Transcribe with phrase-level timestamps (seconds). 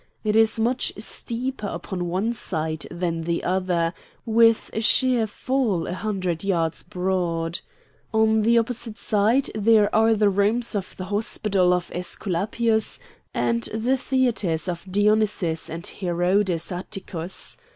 [0.23, 3.93] It is much steeper upon one side than the other,
[4.25, 7.59] with a sheer fall a hundred yards broad;
[8.11, 12.97] on the opposite side there are the rooms of the Hospital of Aesculapius
[13.31, 17.55] and the theatres of Dionysus and Herodes Atticus.